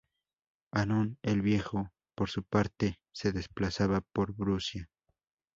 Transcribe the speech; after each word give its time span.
Hannón 0.71 1.19
el 1.21 1.43
Viejo 1.43 1.91
por 2.15 2.27
su 2.31 2.41
parte 2.41 2.97
se 3.13 3.31
desplazaba 3.31 4.01
por 4.01 4.33
Brucia. 4.33 4.89